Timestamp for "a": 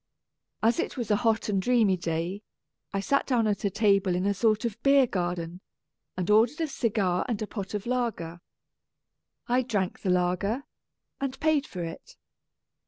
1.11-1.15, 3.63-3.69, 4.25-4.33, 6.59-6.67, 7.39-7.45